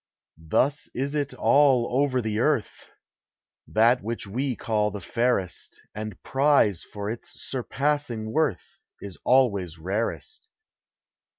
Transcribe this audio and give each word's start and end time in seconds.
Thus 0.39 0.89
is 0.95 1.13
it 1.13 1.35
all 1.35 2.01
over 2.01 2.23
the 2.23 2.39
earth! 2.39 2.89
That 3.67 4.01
which 4.01 4.25
we 4.25 4.55
call 4.55 4.89
the 4.89 4.99
fairest, 4.99 5.79
And 5.93 6.19
prize 6.23 6.81
for 6.83 7.07
its 7.11 7.39
surpassing 7.39 8.31
worth, 8.33 8.79
Is 8.99 9.19
always 9.23 9.77
rarest. 9.77 10.49